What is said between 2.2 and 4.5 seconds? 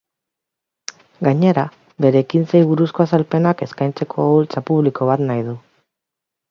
ekintzei buruzko azalpenak eskaintzeko